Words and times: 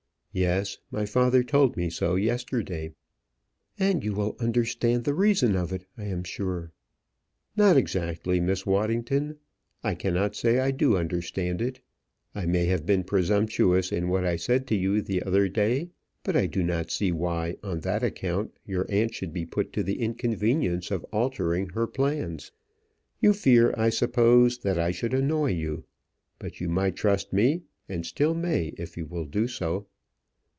"Yes; 0.33 0.77
my 0.89 1.05
father 1.05 1.43
told 1.43 1.75
me 1.75 1.89
so 1.89 2.15
yesterday." 2.15 2.93
"And 3.77 4.01
you 4.01 4.13
will 4.13 4.37
understand 4.39 5.03
the 5.03 5.13
reason 5.13 5.57
of 5.57 5.73
it, 5.73 5.85
I 5.97 6.05
am 6.05 6.23
sure?" 6.23 6.71
"Not 7.57 7.75
exactly, 7.75 8.39
Miss 8.39 8.65
Waddington. 8.65 9.39
I 9.83 9.93
cannot 9.93 10.37
say 10.37 10.57
I 10.57 10.71
do 10.71 10.95
understand 10.95 11.61
it. 11.61 11.81
I 12.33 12.45
may 12.45 12.67
have 12.67 12.85
been 12.85 13.03
presumptuous 13.03 13.91
in 13.91 14.07
what 14.07 14.23
I 14.23 14.37
said 14.37 14.67
to 14.67 14.75
you 14.77 15.01
the 15.01 15.21
other 15.21 15.49
day; 15.49 15.89
but 16.23 16.37
I 16.37 16.45
do 16.47 16.63
not 16.63 16.91
see 16.91 17.11
why 17.11 17.57
on 17.61 17.81
that 17.81 18.01
account 18.01 18.53
your 18.65 18.85
aunt 18.87 19.13
should 19.13 19.33
be 19.33 19.45
put 19.45 19.73
to 19.73 19.83
the 19.83 19.99
inconvenience 19.99 20.91
of 20.91 21.03
altering 21.11 21.67
her 21.71 21.87
plans. 21.87 22.53
You 23.19 23.33
fear, 23.33 23.73
I 23.77 23.89
suppose, 23.89 24.59
that 24.59 24.79
I 24.79 24.91
should 24.91 25.13
annoy 25.13 25.51
you; 25.55 25.83
but 26.39 26.61
you 26.61 26.69
might 26.69 26.95
trust 26.95 27.33
me 27.33 27.63
and 27.89 28.05
still 28.05 28.33
may 28.33 28.67
if 28.77 28.95
you 28.95 29.05
will 29.05 29.25
do 29.25 29.49
so." 29.49 29.87